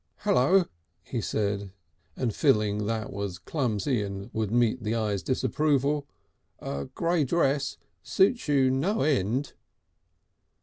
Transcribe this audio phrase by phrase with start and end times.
[0.23, 0.65] "Hullo!"
[1.03, 1.73] he said,
[2.15, 6.07] and feeling that was clumsy and would meet the eye's disapproval:
[6.95, 9.53] "Grey dress suits you no end."